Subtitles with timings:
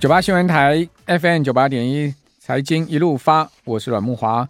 [0.00, 4.48] 九八新闻台 FM 九八点一财经一路发，我是阮木华。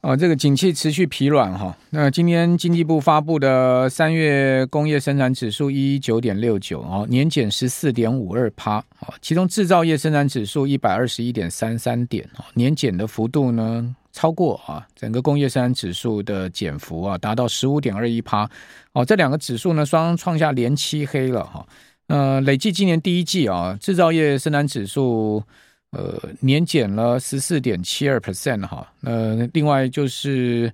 [0.00, 1.76] 哦，这个景气持续疲软哈。
[1.90, 8.78] 那今天经济部发布的三月工业生产指数一一九点六九，哦，年减十四点五二趴。
[9.00, 18.48] 哦，其中制造业生产指数一百二十一点三三点，哦，年减的幅度呢超过啊整个工业生产指数的减幅啊达到十五点二一趴。
[18.94, 21.66] 哦，这两个指数呢双创下连七黑了哈。
[22.08, 25.42] 呃，累计今年第一季啊，制造业生产指数
[25.90, 28.90] 呃年减了十四点七二 percent 哈。
[29.02, 30.72] 呃，另外就是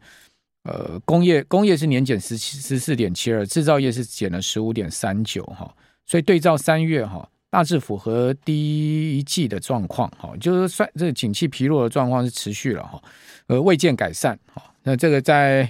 [0.63, 5.69] 呃工业工业是年减十七十四点七二，制造业是减了十五点三九哈。
[6.07, 13.03] 所以对照三月哈，大致符合第一季的状况哈，就是算这个景气疲弱的状况是持续了哈，
[13.49, 14.63] 呃未见改善哈。
[14.85, 15.69] 那这个在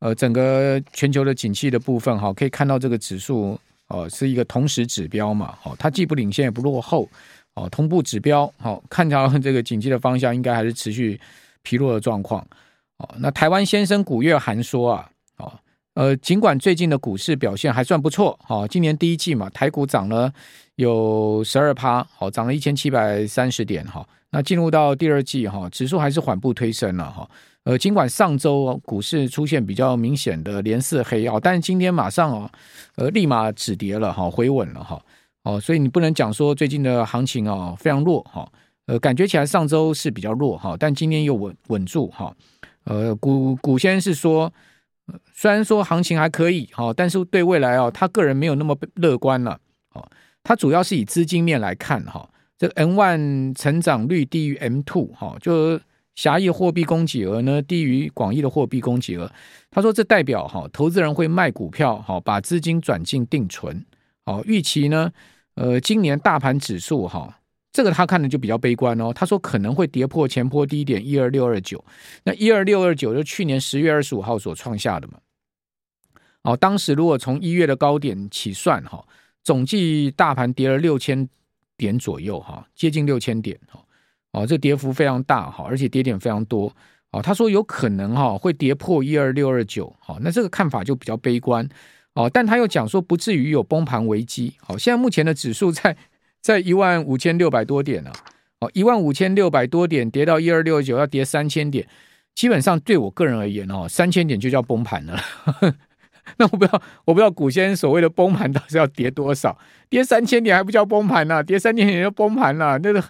[0.00, 3.56] 呃整个全球的景气的部分哈，可以看到这个指数。
[3.88, 7.08] 哦，是一个同时指标嘛，哦，它既不领先也不落后，
[7.54, 11.20] 哦，同步指标，哦，看到这个景气的方向应该还是持续
[11.62, 12.46] 疲弱的状况，
[12.96, 15.52] 哦，那台湾先生古月涵说啊，哦，
[15.94, 20.32] 呃，尽管最近的股市表现还算不错，哦，今年第一季嘛，台股涨了
[20.74, 27.28] 有十二趴，好，涨了一千七百三十点，哈，那进入到第二季，哈，指数还是缓步推升了，哈。
[27.62, 32.50] 呃，尽管上周股市出现比较明显的连四黑啊，但是今天马上哦，
[32.96, 35.00] 呃，立马止跌了哈，回稳了哈，
[35.44, 38.46] 哦，所以你不能讲说最近的行情啊非常弱哈，
[38.86, 42.36] 呃，感觉起来上周是比较弱哈，但今天又稳稳住哈，
[42.84, 44.52] 呃，股股先是说，
[45.32, 49.58] 虽然说行情还可以哈，但是对未来啊，他个人没有那么乐观了，
[49.92, 50.06] 哦，
[50.42, 55.80] 他主要是以资金面来看哈，这个 M1 成长率低于 M2 哈，就。
[56.16, 59.28] 狭义货币供给额呢低于广义的货币供给额，
[59.68, 63.84] 他说这代表哈投资人会卖股票哈，把资金转进定存。
[64.24, 65.10] 好，预期呢，
[65.56, 67.40] 呃，今年大盘指数哈，
[67.74, 69.12] 这个他看的就比较悲观哦。
[69.12, 71.84] 他说可能会跌破前波低点一二六二九，
[72.22, 75.14] 那一二六二九就去年十月二十五号所创下的嘛。
[76.42, 79.04] 哦，当时如果从一月的高点起算哈，
[79.42, 81.28] 总计大盘跌了六千
[81.76, 83.84] 点左右哈，接近六千点哈。
[84.30, 86.72] 哦，这跌幅非常大哈，而且跌点非常多。
[87.10, 91.68] 哦，他说有可能哈会跌破一二六二九，好，那这个看法就比较悲观。
[92.14, 94.54] 哦，但他又讲说不至于有崩盘危机。
[94.60, 95.96] 好，现在目前的指数在
[96.44, 98.12] 在一万五千六百多点啊。
[98.60, 101.88] 哦，一万五千六百多点跌到一二六九，要跌三千点，
[102.34, 105.18] 基本上对我个人而言哦，三千点就叫崩盘了。
[106.36, 109.56] 那我不知道，我不知道古先所谓的崩盘到底是要跌多少？
[109.88, 111.42] 跌三千点还不叫崩盘呢？
[111.42, 113.02] 跌三千点就崩盘了，那个。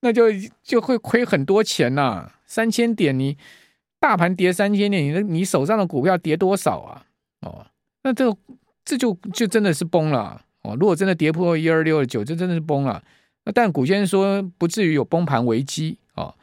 [0.00, 0.26] 那就
[0.62, 2.32] 就会亏很多钱呐、啊！
[2.46, 3.36] 三千点，你
[3.98, 7.02] 大盘跌三千点，你你手上的股票跌多少啊？
[7.40, 7.66] 哦，
[8.04, 8.32] 那这
[8.84, 10.76] 这就就真的是崩了哦！
[10.78, 13.02] 如果真的跌破一二六二九，这真的是崩了。
[13.44, 16.34] 那但古先生说不至于有崩盘危机哦，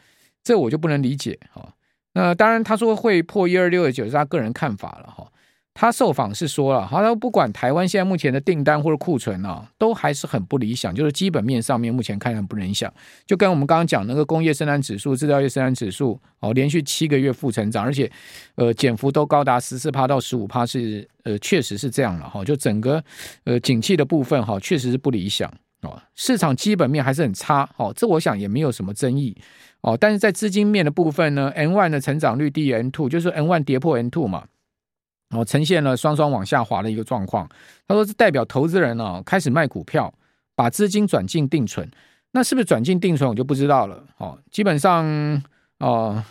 [0.44, 1.74] 这我就不能理解哦。
[2.14, 5.24] 那当然他说会破一二六二九是他个人看法了哈。
[5.24, 5.32] 哦
[5.78, 12.92] 他受访是说了，好像不管台湾现在目前的订单或者库存啊，都还是很不理想，就是基本面上面目前看很不理想。
[13.28, 18.10] 就跟我们刚刚讲那个工业生产指数、制造业生产指数哦，连续七个月负成长，而且
[18.56, 22.42] 呃减幅都高达十四趴到十五趴，是呃确实是这样了哈。
[22.46, 23.04] 就整个
[23.44, 26.02] 呃景气的部分哈，确实是不理想哦。
[26.16, 29.36] 市场基本面还是很差哦，这我想也没有什么争议
[29.82, 29.98] 哦。
[30.00, 34.46] 但是在资金面的部分呢，N one 的成长率低于 N two，就是 N one 跌破 N two 嘛。
[35.32, 37.50] 哦，呈现了双双往下滑的一个状况。
[37.88, 40.14] 他说，是代表投资人哦开始卖股票，
[40.56, 41.90] 把资金转进定存。
[42.32, 44.04] 那是不是转进定存，我就不知道了。
[44.18, 45.42] 哦，基本上
[45.80, 46.24] 哦，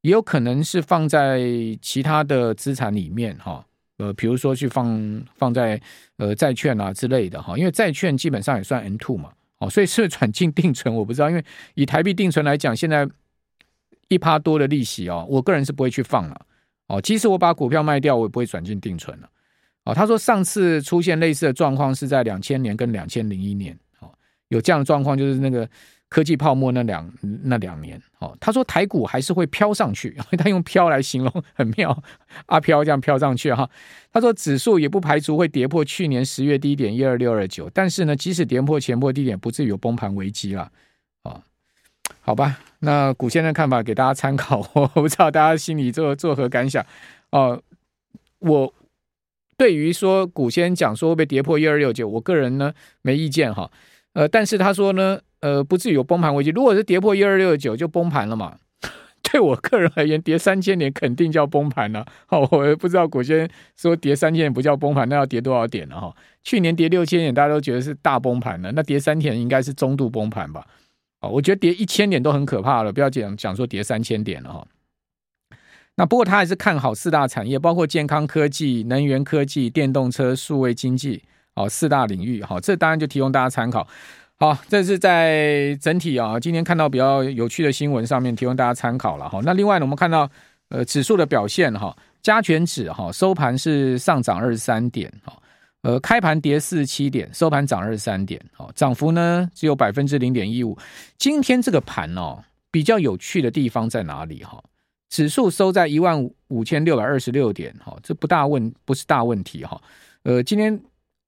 [0.00, 1.40] 也有可能是放在
[1.80, 3.64] 其他的资产里面哈。
[3.98, 5.80] 呃，比如说去放放在
[6.18, 9.30] 呃债券啊之类的哈，因为债券基本上也算 N two 嘛。
[9.58, 11.28] 哦，所以是转进定存，我不知道。
[11.28, 13.08] 因为以台币定存来讲，现在
[14.06, 16.46] 一趴多的利息哦，我个人是不会去放了。
[16.88, 19.28] 哦，即使我把股票卖掉，我也不会转进定存了。
[19.84, 24.10] 哦，他说上次出现类似的状况是在两千年跟两千零一年，哦，
[24.48, 25.68] 有这样的状况就是那个
[26.08, 27.10] 科技泡沫那两
[27.44, 28.00] 那两年。
[28.18, 32.02] 哦，他说台股还是会飘上去， 他用飘来形容很妙，
[32.46, 33.68] 阿飘这样飘上去哈。
[34.12, 40.70] 他说指数也不排除会跌破去年十月低点一二六二九，但是呢，即使跌破前波低点，不至于有崩盘危机了。
[42.20, 42.58] 好吧。
[42.80, 46.84] 那古先生看法给大家参考， 我不知道大家心里作作何感想
[47.30, 47.60] 哦、
[48.38, 48.72] 我
[49.56, 52.72] 对于说古先生讲说会不会跌破一二六九，我个人呢
[53.02, 53.70] 没意见哈。
[54.14, 56.50] 呃，但是他说呢，呃，不至于有崩盘危机。
[56.50, 58.56] 如果是跌破一二六九就崩盘了嘛，
[59.22, 62.06] 对我个人而言，跌三千点肯定叫崩盘了。
[62.26, 66.14] 好，我也不知道古先说跌三千点不叫崩盘，那要跌多少点了哈？
[66.44, 70.66] 去年跌六千点，大家都觉得是大崩盘了，那跌三千应该是中度崩盘吧？
[71.20, 74.66] 哦，我觉得跌一千点都很可怕了，不要讲讲说跌三千点了哈。
[75.96, 81.20] 那不过他还是看好四大产业，包括健康科技、能源科技、电动车、数位经济，
[81.54, 82.40] 哦，四大领域。
[82.44, 83.84] 好，这当然就提供大家参考。
[84.38, 89.40] 好，这是在整体啊，今天看到比较有趣的新闻上面提供大家参考了哈。
[89.42, 90.30] 那另外呢，我们看到
[90.68, 95.36] 呃指数的表现哈，加权指哈收盘是上涨二十三点哈，
[95.82, 100.76] 呃开盘跌四十七点，收盘涨二十三点，好，涨幅呢只有百分之零点一五。
[101.16, 104.62] 今天这个盘哦，比较有趣的地方在哪里哈？
[105.08, 109.80] 指数收在一万五千六百二十六点，哈，这不大问，不是大问题哈。
[110.24, 110.78] 呃，今天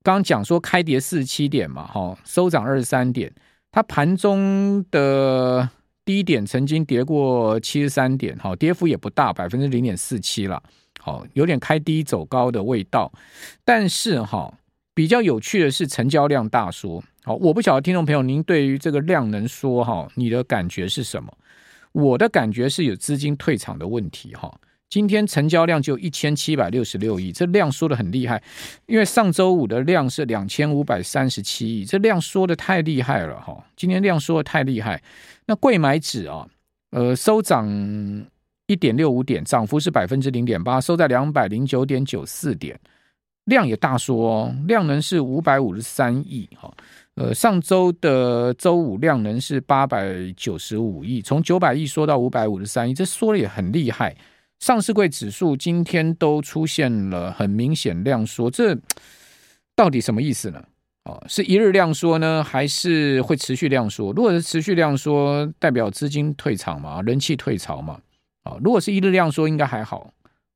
[0.03, 3.33] 刚讲说开跌四十七点嘛，哈，收涨二十三点。
[3.71, 5.67] 它盘中的
[6.03, 10.61] 低点曾经跌过七十三点，哈，跌幅也不大，百分之零点四七了，
[11.01, 13.11] 好，有点开低走高的味道。
[13.65, 14.53] 但是哈，
[14.93, 21.33] 比较有趣的是成交量大缩，好，我不晓得听众朋友您对于这个量能缩哈，你的感觉是什么？
[21.93, 24.49] 我的感觉是有资金退场的问题哈，
[24.89, 28.41] 今天成交量就一千七百六十六亿，这量缩得很厉害，
[28.85, 35.01] 因为上周五的量是两千五百三十七亿，这量缩得太厉害了哈，今天量缩得太厉害，
[35.47, 36.47] 那贵买指啊，
[36.91, 37.67] 呃收涨
[38.71, 42.79] 一点六五点，涨幅是百分之零点八，收在两百零九点九四点，
[43.45, 46.73] 量也大缩哦，量能是五百五十三亿哈。
[47.15, 54.15] 呃，上周的周五量能是八百九十五亿，从九百亿缩到五百五十三亿，这缩的也很厉害。
[54.59, 58.77] 上市柜指数今天都出现了很明显量缩，这
[59.75, 60.63] 到底什么意思呢？
[61.03, 64.13] 哦，是一日量缩呢，还是会持续量缩？
[64.13, 67.99] 如果是持续量缩，代表资金退场嘛，人气退潮嘛。
[68.43, 70.11] 啊，如果是一日量缩，应该还好。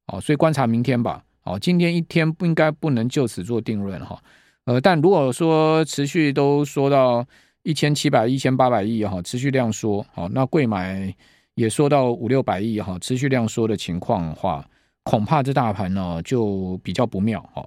[0.07, 1.23] 哦，所以观察明天吧。
[1.43, 4.19] 哦，今天一天不应该不能就此做定论哈。
[4.65, 7.23] 呃，但如果说持续都缩到
[7.61, 11.13] 一千七百、一千八百亿哈，持续量缩，好，那贵买
[11.53, 14.67] 也缩到五六百亿哈，持续量缩的情况的话，
[15.03, 17.63] 恐怕这大盘呢就比较不妙哈，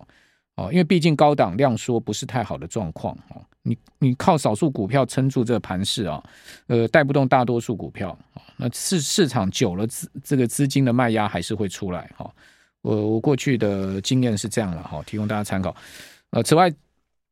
[0.58, 6.20] 哦，因为毕竟高档量缩不是太好的状况哈，你你靠少数股票撑住这个盘势啊，
[6.66, 8.18] 呃，带不动大多数股票，
[8.56, 12.28] 那市市场久了资这个资金的卖压还是会出来哈，
[12.82, 15.74] 我我过去的经验是这样了哈，提供大家参考，
[16.30, 16.68] 呃，此外。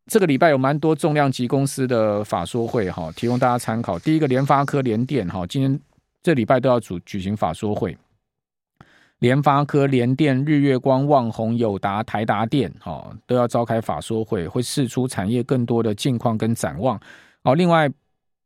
[0.09, 3.99] 这个礼拜有蛮多重量级公司的法说会哈，提供大家参考。
[3.99, 5.81] 第一个联发科、联电哈，今天
[6.23, 7.99] 这礼拜都要组举行法说会。
[9.19, 17.01] 联发科、联电、日月光、旺宏、友达、台达电哈，都要召开法说会，会释出产业更多的近况跟展望。
[17.43, 17.91] 哦，另外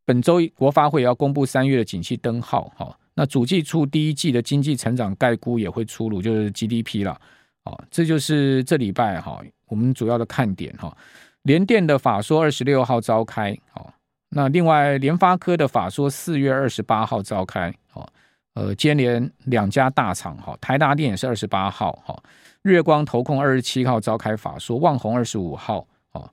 [0.05, 2.97] 本周国发会也要公布三月的景气灯号哈。
[3.15, 7.21] 那主计处第一季的经济成长概估也会出炉，就是 GDP 了。
[7.65, 10.97] 哦，这就是这礼拜哈我们主要的看点哈。
[11.43, 13.93] 联电的法说二十六号召开，哦，
[14.29, 18.07] 那另外联发科的法说四月二十八号召开，哦，
[18.55, 22.21] 呃，接连两家大厂，哈，台达电也是二十八号，哈，
[22.63, 26.29] 日月光投控二十七号召开法说，旺宏二十五号，哦，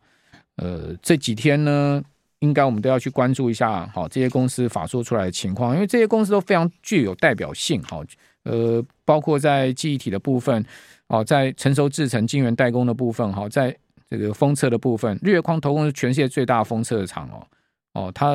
[0.55, 2.03] 呃，这几天呢，
[2.39, 8.03] 应该我们都要去关注一下，好，这些公司法说出来的情况，因为这些公司都非常具有代表性，哈，
[8.43, 10.65] 呃，包括在记忆体的部分，
[11.07, 13.75] 哦，在成熟制程、晶圆代工的部分，哈，在
[14.09, 17.47] 这个封测的部分，日月光投控是全世界最大封测厂哦，
[17.93, 18.33] 哦，它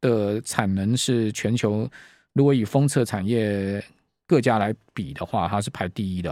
[0.00, 1.88] 的产能是全球，
[2.36, 3.82] 如果以封测产业
[4.26, 6.30] 各家来比的话，它是排第一的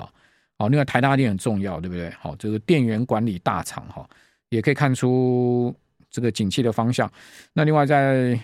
[0.59, 0.69] 哦。
[0.69, 2.11] 另外台达电很重要，对不对？
[2.21, 4.07] 好，这个电源管理大厂哈，
[4.51, 5.75] 也可以看出
[6.11, 7.11] 这个景气的方向。
[7.55, 8.39] 那另外在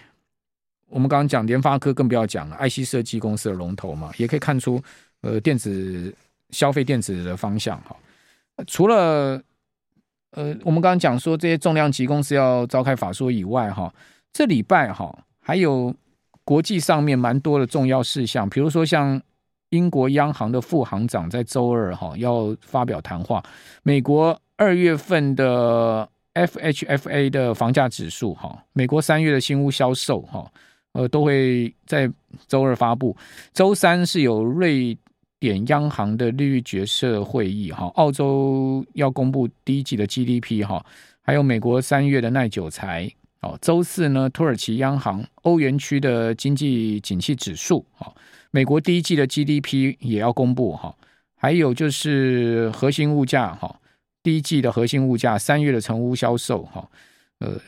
[0.88, 4.82] 我们刚刚讲联发科，更不要讲了，IC 设计公司的龙头嘛，也可以看出
[5.20, 6.14] 呃电子
[6.48, 7.94] 消费电子的方向哈。
[8.66, 9.38] 除了
[10.30, 13.92] 呃，我们刚刚讲说这些重量级公司要召开法说以外，哈，
[14.32, 15.94] 这礼拜哈还有
[16.50, 19.22] 国际上面蛮多的重要事项，比如说像
[19.68, 23.40] 英国央行的副行长在周二哈要发表谈话，
[23.84, 30.50] 美国二月份的 FHFA 的房价指数哈，美国三月的新屋销售哈，
[30.94, 32.10] 呃，都会在
[32.48, 33.16] 周二发布，
[33.52, 34.98] 周三是有瑞。
[35.38, 40.84] 点央行的利率决策会议哈，澳洲要公布第一季的 GDP 哈，
[41.22, 43.58] 还有美国三月的耐久财哦。
[43.60, 48.14] 周四呢，土耳其央行欧元区的经济景气指数哦，
[48.50, 50.94] 美国第一季的 GDP 也要公布哈，
[51.36, 53.80] 还有就是核心物价哈，
[54.22, 56.88] 第一季的核心物价三月的成屋销售哈，
[57.38, 57.60] 呃，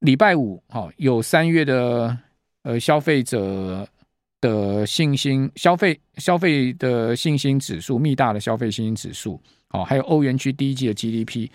[0.00, 2.16] 礼拜五哈有三月的
[2.62, 3.86] 呃消费者。
[4.40, 11.48] 的信心消费消费的信心指数，密大的消费信心指数，哦，还有欧元区第一季的 GDP，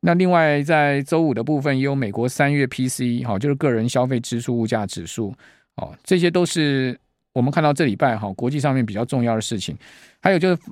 [0.00, 5.34] 那另外在周五的部分也有美国三月 PCE，好，就是个人消费支出物价指数，
[5.76, 6.98] 哦，这些都是
[7.32, 9.76] 我们看到这礼拜哈国际上面比较重要的事情，
[10.20, 10.62] 还有就是。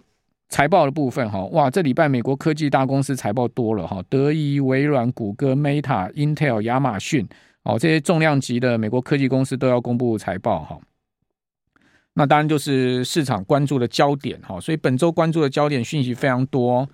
[0.49, 7.27] 财报的部分哈，哇，这礼拜美国科技大公司财报多了哈，德仪、微软、谷歌、Meta、Intel、亚马逊
[7.65, 10.79] 哦，这些重量级的美国科技公司都要公布财报哈。
[12.15, 16.89] 那当然就是市场关注的焦点哈，所以本周关注的焦点讯息非常多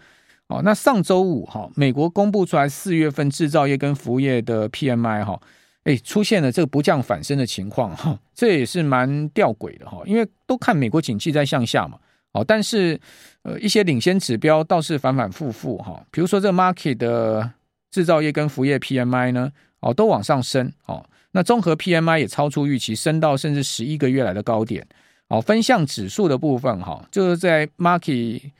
[0.48, 0.60] 哦。
[0.62, 5.40] 那上周五哈，美国公布出来四月份制造业跟服务业的 PMI 哈，
[5.84, 11.98] 哎，出现了这个不降反升的情况哈，这也是蛮吊诡的哈，因为都看美国景气在向下嘛。
[12.32, 12.98] 哦，但是
[13.42, 17.50] 呃，一些领先指标倒是反反复复哈，比如说这个 market 的
[17.90, 21.04] 制造业跟服务业 PMI 呢，哦，都往上升哦。
[21.32, 24.86] 那综合 PMI 也超出预期，升到甚至十一个月来的高点。
[25.28, 28.50] 哦，分项指数的部分哈，就是在 market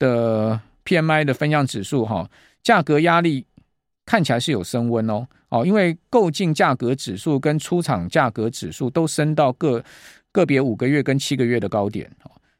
[0.00, 2.28] 的 PMI 的分项指数哈，
[2.64, 3.46] 价格压力
[4.04, 5.26] 看起来是有升温哦。
[5.50, 9.84] 哦，因为购进价格指数跟出厂价格指数都升到个
[10.32, 12.10] 个别五个月跟七个月的高点。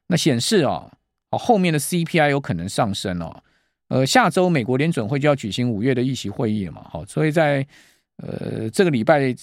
[0.07, 0.91] 那显示哦，
[1.31, 3.43] 哦，后面的 CPI 有可能上升哦。
[3.89, 7.67] 呃，下周美国联准会就要举行五月的议息会议了嘛，好，所以在
[8.17, 9.35] 呃这个礼拜，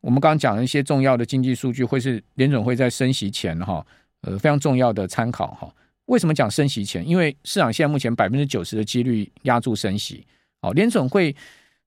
[0.00, 3.86] 我们刚刚讲的一些重要的经济数据，会是联准会在升息前哈，
[4.22, 5.70] 呃非常重要的参考哈。
[6.06, 7.06] 为什么讲升息前？
[7.06, 10.26] 因为市场现在目前百分之九十的几率压住升息。
[10.62, 11.34] 哦，联准会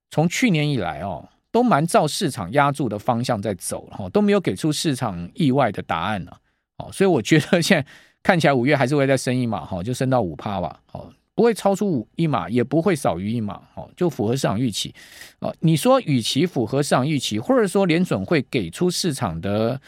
[0.09, 6.39] 从去年以来哦，都蛮照市场压住的方向在走，哈，都没有给出市场意外的答案了。
[6.77, 7.87] 哦，所以我觉得现在。
[8.21, 14.93] 看起来五月还是会再升一码，哈，就升到五趴吧，哦，不会超出五一码，也不会少于一码，哦，就符合市场预期，
[15.39, 19.79] 哦，你说与其符合市场预期，或者说联准会给出市场的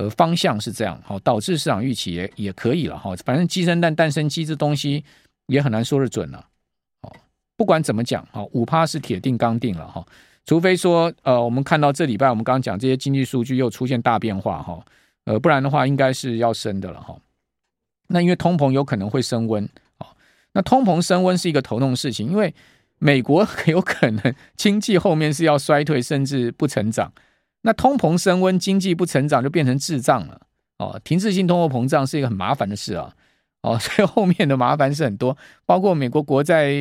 [0.00, 5.04] 呃方向是这样，好，导致市场预期也也可以了，哈，反正鸡生蛋，蛋生鸡这东西
[5.48, 6.46] 也很难说得准了，
[7.02, 7.12] 哦，
[7.54, 10.02] 不管怎么讲，哈，五趴是铁定刚定了，哈，
[10.46, 14.82] 除非说呃，我们看到这礼拜我们刚刚讲这些经济数据又出现大变化，哈，
[15.26, 17.14] 呃，不然的话应该是要升的了，哈。
[18.08, 20.08] 那因为通膨有可能会升温啊，
[20.54, 22.54] 那通膨升温是一个头痛事情，因为
[22.98, 27.12] 美国很 有可能经济后面是要衰退甚至不成长，
[27.62, 30.40] 那通膨升温，经济不成长就变成滞胀了
[30.78, 33.14] 哦，停滞性通货膨胀是一个很麻烦的事啊，
[33.62, 35.36] 哦， 所以后面的麻烦是很多，
[35.66, 36.72] 包括美国国债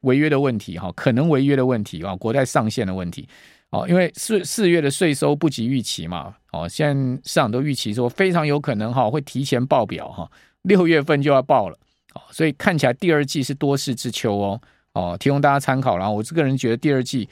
[0.00, 3.28] 违约的问题哈，可能违约的问题啊，国债上限的问题
[3.70, 10.30] 哦，因为四四月的税收不及预期嘛，哦，现在市场都预期说非常有可能哈会提前报表哈。
[10.62, 11.78] 六月份就要报了，
[12.14, 14.60] 哦，所以看起来第二季是多事之秋哦，
[14.94, 15.96] 哦，提供大家参考。
[15.96, 17.28] 然后我这个人觉得第二季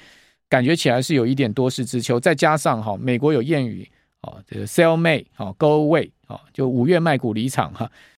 [0.54, 7.90] 感觉起来是有一点多事之秋，再加上哈，美国有谚语，哦，这个 sell May，哦，go away，哦，就五月卖股离场哈，